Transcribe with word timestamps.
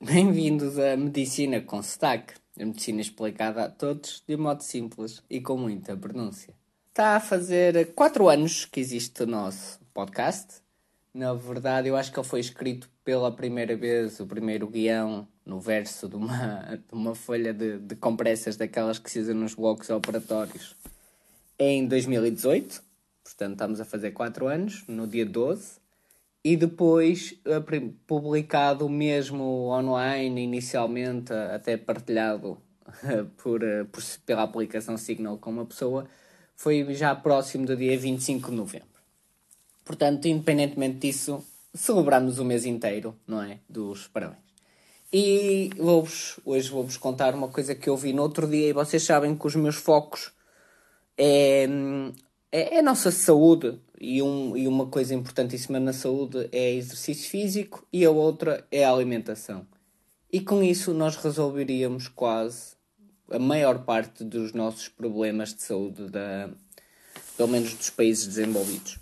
Bem-vindos 0.00 0.78
à 0.78 0.96
Medicina 0.96 1.60
com 1.60 1.82
Sotaque. 1.82 2.34
A 2.56 2.64
medicina 2.64 3.00
explicada 3.00 3.64
a 3.64 3.68
todos 3.68 4.22
de 4.24 4.36
modo 4.36 4.62
simples 4.62 5.20
e 5.28 5.40
com 5.40 5.56
muita 5.56 5.96
pronúncia. 5.96 6.54
Está 6.90 7.16
a 7.16 7.20
fazer 7.20 7.92
4 7.94 8.28
anos 8.28 8.64
que 8.64 8.78
existe 8.78 9.24
o 9.24 9.26
nosso 9.26 9.80
podcast. 9.92 10.62
Na 11.12 11.34
verdade, 11.34 11.88
eu 11.88 11.96
acho 11.96 12.12
que 12.12 12.18
ele 12.20 12.28
foi 12.28 12.38
escrito 12.38 12.88
pela 13.04 13.32
primeira 13.32 13.76
vez, 13.76 14.20
o 14.20 14.26
primeiro 14.26 14.68
guião, 14.68 15.26
no 15.44 15.58
verso 15.58 16.08
de 16.08 16.14
uma, 16.14 16.76
de 16.78 16.94
uma 16.94 17.16
folha 17.16 17.52
de, 17.52 17.80
de 17.80 17.96
compressas 17.96 18.56
daquelas 18.56 19.00
que 19.00 19.10
se 19.10 19.18
usam 19.18 19.34
nos 19.34 19.54
blocos 19.54 19.90
operatórios, 19.90 20.76
em 21.58 21.88
2018. 21.88 22.84
Portanto, 23.24 23.52
estamos 23.52 23.80
a 23.80 23.84
fazer 23.84 24.12
4 24.12 24.46
anos, 24.46 24.84
no 24.86 25.08
dia 25.08 25.26
12 25.26 25.87
e 26.44 26.56
depois 26.56 27.34
publicado 28.06 28.88
mesmo 28.88 29.68
online, 29.68 30.42
inicialmente 30.42 31.32
até 31.32 31.76
partilhado 31.76 32.58
por, 33.42 33.60
por, 33.92 34.02
pela 34.24 34.42
aplicação 34.42 34.96
Signal 34.96 35.38
com 35.38 35.50
uma 35.50 35.66
pessoa, 35.66 36.06
foi 36.54 36.92
já 36.94 37.14
próximo 37.14 37.66
do 37.66 37.76
dia 37.76 37.98
25 37.98 38.50
de 38.50 38.56
novembro. 38.56 38.88
Portanto, 39.84 40.26
independentemente 40.26 40.98
disso, 40.98 41.44
celebramos 41.74 42.38
o 42.38 42.44
mês 42.44 42.66
inteiro, 42.66 43.16
não 43.26 43.42
é? 43.42 43.58
Dos 43.68 44.06
parabéns. 44.08 44.48
E 45.10 45.70
vou-vos, 45.78 46.38
hoje 46.44 46.68
vou-vos 46.68 46.98
contar 46.98 47.34
uma 47.34 47.48
coisa 47.48 47.74
que 47.74 47.88
eu 47.88 47.96
vi 47.96 48.12
no 48.12 48.22
outro 48.22 48.46
dia 48.46 48.68
e 48.68 48.72
vocês 48.74 49.02
sabem 49.02 49.34
que 49.34 49.46
os 49.46 49.56
meus 49.56 49.76
focos 49.76 50.32
é, 51.16 51.66
é, 52.52 52.76
é 52.76 52.78
a 52.80 52.82
nossa 52.82 53.10
saúde 53.10 53.80
e, 54.00 54.22
um, 54.22 54.56
e 54.56 54.68
uma 54.68 54.86
coisa 54.86 55.14
importantíssima 55.14 55.80
na 55.80 55.92
saúde 55.92 56.48
é 56.52 56.74
exercício 56.74 57.28
físico 57.30 57.86
e 57.92 58.04
a 58.04 58.10
outra 58.10 58.66
é 58.70 58.84
a 58.84 58.92
alimentação. 58.92 59.66
E 60.32 60.40
com 60.40 60.62
isso 60.62 60.92
nós 60.92 61.16
resolveríamos 61.16 62.08
quase 62.08 62.76
a 63.30 63.38
maior 63.38 63.84
parte 63.84 64.24
dos 64.24 64.52
nossos 64.52 64.88
problemas 64.88 65.54
de 65.54 65.62
saúde, 65.62 66.08
da, 66.08 66.48
pelo 67.36 67.48
menos 67.48 67.74
dos 67.74 67.90
países 67.90 68.26
desenvolvidos. 68.26 68.98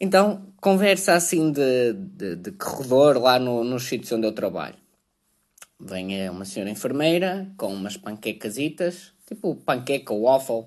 Então, 0.00 0.46
conversa 0.60 1.14
assim 1.14 1.50
de, 1.50 1.92
de, 1.92 2.36
de 2.36 2.52
corredor 2.52 3.18
lá 3.18 3.38
no, 3.38 3.64
nos 3.64 3.84
sítios 3.84 4.12
onde 4.12 4.26
eu 4.26 4.32
trabalho. 4.32 4.76
Vem 5.80 6.28
uma 6.28 6.44
senhora 6.44 6.70
enfermeira 6.70 7.52
com 7.56 7.72
umas 7.72 7.96
panquecasitas, 7.96 9.12
tipo 9.26 9.54
panqueca 9.56 10.14
waffle. 10.14 10.66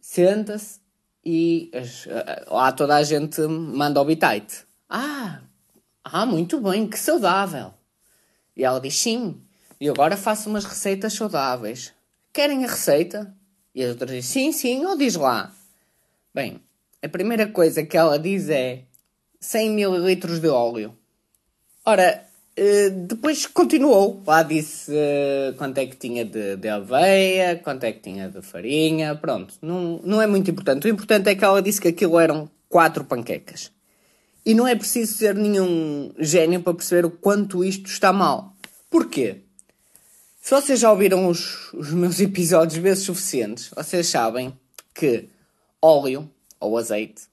Senta-se 0.00 0.80
e 1.28 1.72
as, 1.74 2.06
lá 2.46 2.70
toda 2.70 2.94
a 2.94 3.02
gente 3.02 3.40
manda 3.40 4.00
o 4.00 4.04
bitite. 4.04 4.64
Ah, 4.88 5.40
ah, 6.04 6.24
muito 6.24 6.60
bem, 6.60 6.86
que 6.86 6.96
saudável. 6.96 7.74
E 8.56 8.62
ela 8.62 8.80
diz 8.80 8.96
sim, 8.96 9.42
e 9.80 9.88
agora 9.88 10.16
faço 10.16 10.48
umas 10.48 10.64
receitas 10.64 11.14
saudáveis. 11.14 11.92
Querem 12.32 12.64
a 12.64 12.68
receita? 12.68 13.34
E 13.74 13.82
as 13.82 13.90
outras 13.90 14.10
dizem 14.12 14.52
sim, 14.52 14.52
sim, 14.52 14.86
ou 14.86 14.96
diz 14.96 15.16
lá. 15.16 15.52
Bem, 16.32 16.62
a 17.02 17.08
primeira 17.08 17.48
coisa 17.48 17.84
que 17.84 17.96
ela 17.96 18.20
diz 18.20 18.48
é 18.48 18.84
100 19.40 19.80
ml 19.80 20.40
de 20.40 20.48
óleo. 20.48 20.96
Ora, 21.84 22.24
eh, 22.56 22.88
depois 22.88 23.46
continuou. 23.46 24.22
Lá 24.26 24.42
disse 24.42 24.90
uh, 24.90 25.54
quanto 25.58 25.76
é 25.76 25.86
que 25.86 25.96
tinha 25.96 26.24
de, 26.24 26.56
de, 26.56 26.68
aveia, 26.68 27.56
quanto 27.56 27.84
é 27.84 27.92
que 27.92 28.00
tinha 28.00 28.30
de 28.30 28.40
farinha. 28.40 29.14
Pronto, 29.14 29.54
não, 29.60 30.00
não 30.02 30.22
é 30.22 30.26
muito 30.26 30.50
importante. 30.50 30.86
O 30.86 30.90
importante 30.90 31.28
é 31.28 31.34
que 31.34 31.44
ela 31.44 31.60
disse 31.60 31.80
que 31.80 31.88
aquilo 31.88 32.18
eram 32.18 32.50
quatro 32.68 33.04
panquecas. 33.04 33.70
E 34.44 34.54
não 34.54 34.66
é 34.66 34.74
preciso 34.74 35.14
ser 35.14 35.34
nenhum 35.34 36.12
gênio 36.18 36.62
para 36.62 36.72
perceber 36.72 37.04
o 37.04 37.10
quanto 37.10 37.62
isto 37.62 37.90
está 37.90 38.12
mal. 38.12 38.54
Porquê? 38.88 39.42
Se 40.40 40.54
vocês 40.54 40.80
já 40.80 40.90
ouviram 40.90 41.28
os, 41.28 41.72
os 41.74 41.90
meus 41.92 42.20
episódios 42.20 42.78
vezes 42.78 43.04
suficientes, 43.04 43.70
vocês 43.76 44.06
sabem 44.06 44.52
que 44.94 45.28
óleo 45.82 46.30
ou 46.58 46.78
azeite 46.78 47.24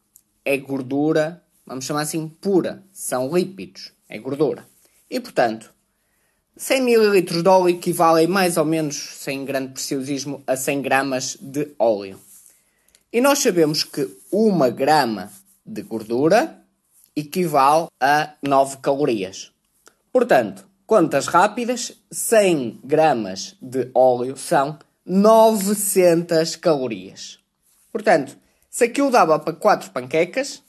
é 0.43 0.57
gordura, 0.57 1.41
vamos 1.65 1.85
chamar 1.85 2.01
assim, 2.01 2.27
pura. 2.27 2.83
São 2.91 3.33
lípidos, 3.33 3.93
é 4.09 4.17
gordura. 4.17 4.72
E 5.13 5.19
portanto, 5.19 5.71
100 6.57 6.89
ml 6.89 7.21
de 7.21 7.47
óleo 7.47 7.69
equivalem 7.69 8.25
mais 8.25 8.57
ou 8.57 8.65
menos, 8.65 8.95
sem 8.95 9.45
grande 9.45 9.73
preciosismo, 9.73 10.41
a 10.47 10.57
100 10.57 10.81
gramas 10.81 11.37
de 11.39 11.71
óleo. 11.77 12.19
E 13.11 13.21
nós 13.21 13.37
sabemos 13.37 13.83
que 13.83 14.09
1 14.31 14.71
grama 14.71 15.31
de 15.63 15.83
gordura 15.83 16.65
equivale 17.15 17.89
a 18.01 18.33
9 18.41 18.77
calorias. 18.77 19.51
Portanto, 20.11 20.67
contas 20.87 21.27
rápidas, 21.27 21.93
100 22.11 22.79
gramas 22.83 23.55
de 23.61 23.91
óleo 23.93 24.35
são 24.35 24.79
900 25.05 26.55
calorias. 26.55 27.37
Portanto, 27.91 28.35
se 28.67 28.85
aquilo 28.85 29.11
dava 29.11 29.37
para 29.37 29.53
4 29.53 29.91
panquecas, 29.91 30.63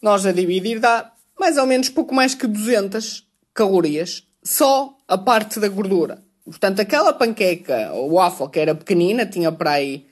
nós 0.00 0.24
a 0.24 0.32
dividir 0.32 0.80
dá 0.80 1.12
mais 1.38 1.58
ou 1.58 1.66
menos 1.66 1.90
pouco 1.90 2.14
mais 2.14 2.34
que 2.34 2.46
200 2.46 3.28
calorias 3.54 4.26
só 4.42 4.96
a 5.06 5.18
parte 5.18 5.60
da 5.60 5.68
gordura. 5.68 6.22
Portanto, 6.44 6.80
aquela 6.80 7.12
panqueca 7.12 7.92
ou 7.92 8.14
waffle 8.14 8.48
que 8.48 8.58
era 8.58 8.74
pequenina 8.74 9.26
tinha 9.26 9.52
para 9.52 9.72
aí, 9.72 10.06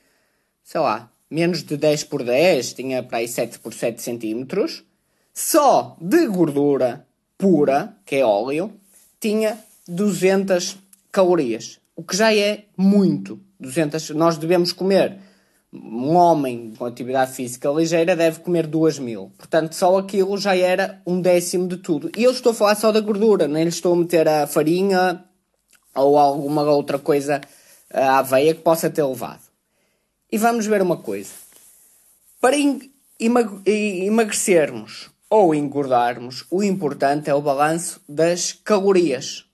sei 0.63 0.81
lá, 0.81 1.11
menos 1.31 1.63
de 1.63 1.77
10 1.77 2.05
por 2.05 2.23
10, 2.23 2.75
tinha 2.75 3.03
para 3.03 3.19
aí 3.19 3.29
7 3.29 3.59
por 3.59 3.73
7 3.73 4.01
centímetros. 4.01 4.85
Só 5.33 5.97
de 6.01 6.27
gordura 6.27 7.07
pura, 7.37 7.97
que 8.05 8.17
é 8.17 8.25
óleo, 8.25 8.73
tinha 9.21 9.59
200 9.87 10.77
calorias. 11.13 11.79
O 11.95 12.03
que 12.03 12.17
já 12.17 12.35
é 12.35 12.65
muito. 12.77 13.41
200, 13.61 14.11
nós 14.11 14.37
devemos 14.37 14.73
comer 14.73 15.19
um 15.73 16.17
homem 16.17 16.73
com 16.77 16.87
atividade 16.87 17.33
física 17.33 17.69
ligeira 17.69 18.17
deve 18.17 18.41
comer 18.41 18.67
2 18.67 18.99
mil. 18.99 19.33
Portanto, 19.37 19.75
só 19.75 19.99
aquilo 19.99 20.39
já 20.39 20.57
era 20.57 21.03
um 21.07 21.21
décimo 21.21 21.69
de 21.69 21.77
tudo. 21.77 22.11
E 22.17 22.25
eu 22.25 22.31
estou 22.31 22.53
a 22.53 22.55
falar 22.55 22.75
só 22.75 22.91
da 22.91 23.01
gordura, 23.01 23.47
nem 23.47 23.65
lhe 23.65 23.69
estou 23.69 23.93
a 23.93 23.97
meter 23.97 24.27
a 24.27 24.47
farinha 24.47 25.25
ou 25.95 26.19
alguma 26.19 26.63
outra 26.63 26.99
coisa 26.99 27.41
à 27.93 28.19
aveia 28.19 28.55
que 28.55 28.63
possa 28.63 28.89
ter 28.89 29.05
levado. 29.05 29.43
E 30.31 30.39
vamos 30.39 30.67
ver 30.67 30.83
uma 30.83 30.97
coisa. 30.97 31.33
Para 32.41 32.57
emagrecermos 33.67 35.11
ou 35.29 35.55
engordarmos, 35.55 36.47
o 36.51 36.63
importante 36.63 37.29
é 37.29 37.35
o 37.35 37.43
balanço 37.43 38.01
das 38.09 38.53
calorias. 38.53 39.48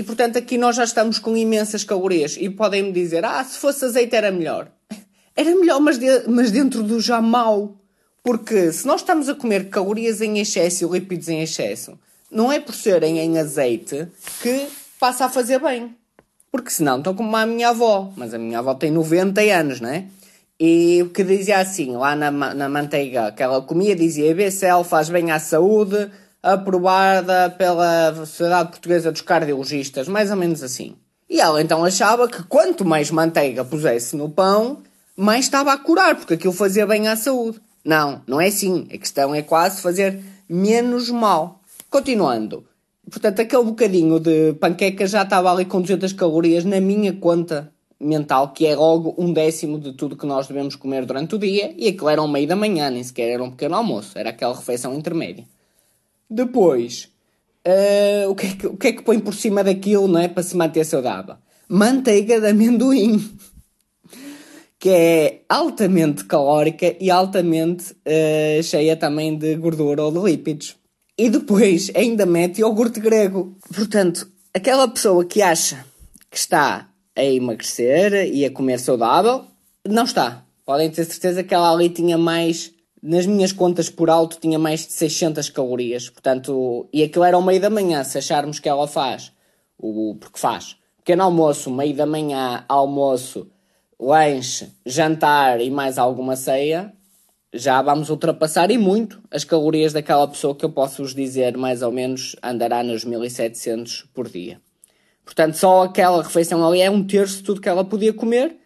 E 0.00 0.02
portanto 0.02 0.38
aqui 0.38 0.56
nós 0.56 0.76
já 0.76 0.84
estamos 0.84 1.18
com 1.18 1.36
imensas 1.36 1.84
calorias. 1.84 2.34
E 2.40 2.48
podem-me 2.48 2.90
dizer, 2.90 3.22
ah, 3.22 3.44
se 3.44 3.58
fosse 3.58 3.84
azeite 3.84 4.16
era 4.16 4.32
melhor. 4.32 4.72
Era 5.36 5.54
melhor, 5.54 5.78
mas, 5.78 5.98
de, 5.98 6.26
mas 6.26 6.50
dentro 6.50 6.82
do 6.82 6.98
já 7.00 7.20
mau. 7.20 7.76
Porque 8.22 8.72
se 8.72 8.86
nós 8.86 9.02
estamos 9.02 9.28
a 9.28 9.34
comer 9.34 9.68
calorias 9.68 10.22
em 10.22 10.38
excesso 10.38 10.86
e 10.86 10.88
lípidos 10.90 11.28
em 11.28 11.42
excesso, 11.42 11.98
não 12.30 12.50
é 12.50 12.58
por 12.58 12.74
serem 12.74 13.18
em 13.18 13.38
azeite 13.38 14.08
que 14.42 14.68
passa 14.98 15.26
a 15.26 15.28
fazer 15.28 15.60
bem. 15.60 15.94
Porque 16.50 16.70
senão 16.70 16.96
estão 16.96 17.14
como 17.14 17.36
a 17.36 17.44
minha 17.44 17.68
avó. 17.68 18.10
Mas 18.16 18.32
a 18.32 18.38
minha 18.38 18.58
avó 18.58 18.74
tem 18.74 18.90
90 18.90 19.40
anos, 19.42 19.80
não 19.82 19.90
é? 19.90 20.06
E 20.58 21.02
o 21.02 21.10
que 21.10 21.22
dizia 21.22 21.58
assim, 21.58 21.92
lá 21.92 22.16
na, 22.16 22.30
na 22.30 22.68
manteiga 22.70 23.32
que 23.32 23.42
ela 23.42 23.60
comia, 23.60 23.94
dizia 23.94 24.34
BCL 24.34 24.82
faz 24.82 25.10
bem 25.10 25.30
à 25.30 25.38
saúde, 25.38 26.10
aprovada 26.42 27.50
pela 27.50 28.14
Sociedade 28.14 28.70
Portuguesa 28.70 29.12
dos 29.12 29.20
Cardiologistas, 29.20 30.08
mais 30.08 30.30
ou 30.30 30.36
menos 30.36 30.62
assim. 30.62 30.94
E 31.28 31.40
ela 31.40 31.62
então 31.62 31.84
achava 31.84 32.28
que 32.28 32.42
quanto 32.44 32.84
mais 32.84 33.10
manteiga 33.10 33.64
pusesse 33.64 34.16
no 34.16 34.28
pão, 34.28 34.78
mais 35.16 35.44
estava 35.44 35.72
a 35.72 35.78
curar, 35.78 36.16
porque 36.16 36.34
aquilo 36.34 36.52
fazia 36.52 36.86
bem 36.86 37.08
à 37.08 37.16
saúde. 37.16 37.60
Não, 37.84 38.22
não 38.26 38.40
é 38.40 38.48
assim. 38.48 38.88
A 38.92 38.98
questão 38.98 39.34
é 39.34 39.42
quase 39.42 39.80
fazer 39.80 40.20
menos 40.48 41.08
mal. 41.10 41.60
Continuando. 41.88 42.64
Portanto, 43.10 43.40
aquele 43.40 43.64
bocadinho 43.64 44.20
de 44.20 44.52
panqueca 44.54 45.06
já 45.06 45.22
estava 45.22 45.52
ali 45.52 45.64
com 45.64 45.80
200 45.80 46.12
calorias 46.12 46.64
na 46.64 46.80
minha 46.80 47.12
conta 47.12 47.72
mental, 48.00 48.52
que 48.52 48.66
é 48.66 48.74
logo 48.74 49.14
um 49.18 49.32
décimo 49.32 49.78
de 49.78 49.92
tudo 49.92 50.16
que 50.16 50.26
nós 50.26 50.46
devemos 50.46 50.74
comer 50.74 51.04
durante 51.04 51.34
o 51.34 51.38
dia, 51.38 51.74
e 51.76 51.88
aquilo 51.88 52.08
era 52.08 52.22
um 52.22 52.28
meio 52.28 52.48
da 52.48 52.56
manhã, 52.56 52.88
nem 52.88 53.02
sequer 53.02 53.28
era 53.30 53.42
um 53.42 53.50
pequeno 53.50 53.76
almoço, 53.76 54.18
era 54.18 54.30
aquela 54.30 54.54
refeição 54.54 54.94
intermédia. 54.94 55.44
Depois, 56.30 57.08
uh, 57.66 58.30
o, 58.30 58.34
que 58.34 58.46
é 58.46 58.50
que, 58.52 58.66
o 58.66 58.76
que 58.76 58.86
é 58.86 58.92
que 58.92 59.02
põe 59.02 59.18
por 59.18 59.34
cima 59.34 59.64
daquilo, 59.64 60.06
não 60.06 60.20
é? 60.20 60.28
Para 60.28 60.42
se 60.42 60.56
manter 60.56 60.84
saudável? 60.84 61.36
Manteiga 61.68 62.40
de 62.40 62.46
amendoim. 62.46 63.20
que 64.78 64.88
é 64.88 65.42
altamente 65.48 66.24
calórica 66.24 66.96
e 66.98 67.10
altamente 67.10 67.92
uh, 67.92 68.62
cheia 68.62 68.96
também 68.96 69.36
de 69.36 69.54
gordura 69.56 70.04
ou 70.04 70.12
de 70.12 70.18
lípidos. 70.18 70.76
E 71.18 71.28
depois 71.28 71.90
ainda 71.94 72.24
mete 72.24 72.60
iogurte 72.60 72.98
grego. 72.98 73.54
Portanto, 73.74 74.26
aquela 74.54 74.88
pessoa 74.88 75.24
que 75.24 75.42
acha 75.42 75.84
que 76.30 76.36
está 76.36 76.88
a 77.14 77.24
emagrecer 77.24 78.32
e 78.32 78.44
a 78.44 78.50
comer 78.50 78.78
saudável, 78.78 79.44
não 79.86 80.04
está. 80.04 80.46
Podem 80.64 80.88
ter 80.90 81.04
certeza 81.04 81.42
que 81.42 81.52
ela 81.52 81.70
ali 81.70 81.90
tinha 81.90 82.16
mais 82.16 82.72
nas 83.02 83.26
minhas 83.26 83.52
contas 83.52 83.88
por 83.88 84.10
alto 84.10 84.38
tinha 84.38 84.58
mais 84.58 84.86
de 84.86 84.92
600 84.92 85.48
calorias, 85.48 86.10
portanto, 86.10 86.88
e 86.92 87.02
aquilo 87.02 87.24
era 87.24 87.36
ao 87.36 87.42
meio 87.42 87.60
da 87.60 87.70
manhã, 87.70 88.04
se 88.04 88.18
acharmos 88.18 88.58
que 88.58 88.68
ela 88.68 88.86
faz, 88.86 89.32
o, 89.78 90.16
porque 90.20 90.38
faz, 90.38 90.76
pequeno 90.98 91.22
almoço, 91.22 91.70
meio 91.70 91.94
da 91.94 92.06
manhã, 92.06 92.64
almoço, 92.68 93.50
lanche, 93.98 94.70
jantar 94.84 95.60
e 95.60 95.70
mais 95.70 95.98
alguma 95.98 96.36
ceia, 96.36 96.92
já 97.52 97.82
vamos 97.82 98.10
ultrapassar 98.10 98.70
e 98.70 98.78
muito 98.78 99.20
as 99.30 99.44
calorias 99.44 99.92
daquela 99.92 100.28
pessoa 100.28 100.54
que 100.54 100.64
eu 100.64 100.70
posso 100.70 101.02
vos 101.02 101.14
dizer 101.14 101.56
mais 101.56 101.82
ou 101.82 101.90
menos 101.90 102.36
andará 102.42 102.82
nos 102.82 103.04
1700 103.04 104.06
por 104.14 104.28
dia. 104.28 104.60
Portanto, 105.24 105.54
só 105.54 105.82
aquela 105.82 106.22
refeição 106.22 106.66
ali 106.66 106.80
é 106.80 106.90
um 106.90 107.04
terço 107.04 107.38
de 107.38 107.42
tudo 107.42 107.60
que 107.60 107.68
ela 107.68 107.84
podia 107.84 108.12
comer, 108.12 108.56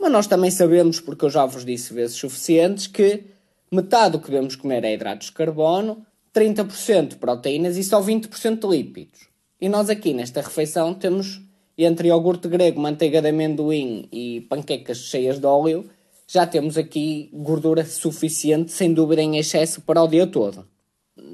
mas 0.00 0.10
nós 0.10 0.26
também 0.26 0.50
sabemos, 0.50 1.00
porque 1.00 1.24
eu 1.24 1.30
já 1.30 1.46
vos 1.46 1.64
disse 1.64 1.92
vezes 1.92 2.16
suficientes, 2.16 2.86
que 2.86 3.24
metade 3.74 4.12
do 4.12 4.20
que 4.20 4.30
devemos 4.30 4.54
comer 4.54 4.84
é 4.84 4.92
hidratos 4.94 5.28
de 5.28 5.32
carbono, 5.32 6.04
30% 6.34 7.16
proteínas 7.16 7.76
e 7.76 7.84
só 7.84 8.02
20% 8.02 8.60
de 8.60 8.66
lípidos. 8.66 9.28
E 9.60 9.68
nós 9.68 9.88
aqui 9.88 10.12
nesta 10.12 10.40
refeição 10.40 10.94
temos 10.94 11.40
entre 11.76 12.08
iogurte 12.08 12.48
grego, 12.48 12.80
manteiga 12.80 13.22
de 13.22 13.28
amendoim 13.28 14.08
e 14.12 14.42
panquecas 14.42 14.98
cheias 14.98 15.38
de 15.38 15.46
óleo, 15.46 15.88
já 16.26 16.46
temos 16.46 16.78
aqui 16.78 17.30
gordura 17.32 17.84
suficiente, 17.84 18.72
sem 18.72 18.92
dúvida 18.92 19.20
em 19.20 19.36
excesso, 19.36 19.82
para 19.82 20.02
o 20.02 20.08
dia 20.08 20.26
todo. 20.26 20.66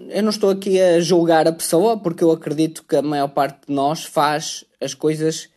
Eu 0.09 0.23
não 0.23 0.31
estou 0.31 0.51
aqui 0.51 0.81
a 0.81 1.01
julgar 1.01 1.47
a 1.47 1.53
pessoa, 1.53 1.97
porque 1.97 2.25
eu 2.25 2.31
acredito 2.31 2.85
que 2.85 2.97
a 2.97 3.03
maior 3.03 3.29
parte 3.29 3.69
de 3.69 3.73
nós 3.73 4.05
faz 4.05 4.65
as 4.81 4.95
coisas, 4.95 5.49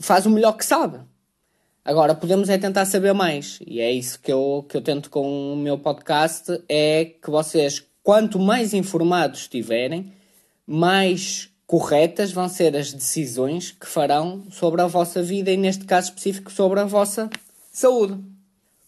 faz 0.00 0.24
o 0.24 0.30
melhor 0.30 0.52
que 0.52 0.64
sabe. 0.64 1.00
Agora, 1.88 2.14
podemos 2.14 2.50
é 2.50 2.58
tentar 2.58 2.84
saber 2.84 3.14
mais, 3.14 3.60
e 3.66 3.80
é 3.80 3.90
isso 3.90 4.20
que 4.20 4.30
eu, 4.30 4.62
que 4.68 4.76
eu 4.76 4.82
tento 4.82 5.08
com 5.08 5.54
o 5.54 5.56
meu 5.56 5.78
podcast, 5.78 6.62
é 6.68 7.06
que 7.06 7.30
vocês, 7.30 7.82
quanto 8.02 8.38
mais 8.38 8.74
informados 8.74 9.40
estiverem, 9.40 10.12
mais 10.66 11.48
corretas 11.66 12.30
vão 12.30 12.46
ser 12.46 12.76
as 12.76 12.92
decisões 12.92 13.70
que 13.70 13.86
farão 13.86 14.44
sobre 14.50 14.82
a 14.82 14.86
vossa 14.86 15.22
vida 15.22 15.50
e, 15.50 15.56
neste 15.56 15.86
caso 15.86 16.08
específico, 16.08 16.52
sobre 16.52 16.78
a 16.78 16.84
vossa 16.84 17.30
saúde. 17.72 18.22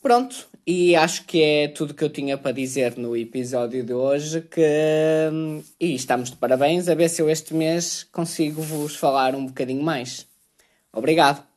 Pronto, 0.03 0.47
e 0.67 0.95
acho 0.95 1.25
que 1.25 1.43
é 1.43 1.69
tudo 1.69 1.95
que 1.95 2.05
eu 2.05 2.11
tinha 2.11 2.37
para 2.37 2.53
dizer 2.53 2.99
no 2.99 3.17
episódio 3.17 3.83
de 3.83 3.95
hoje. 3.95 4.43
Que... 4.43 4.61
E 5.81 5.95
estamos 5.95 6.31
de 6.31 6.37
parabéns, 6.37 6.87
a 6.87 6.95
ver 6.95 7.09
se 7.09 7.23
eu 7.23 7.31
este 7.31 7.55
mês 7.55 8.07
consigo 8.13 8.61
vos 8.61 8.95
falar 8.95 9.35
um 9.35 9.47
bocadinho 9.47 9.83
mais. 9.83 10.27
Obrigado! 10.93 11.50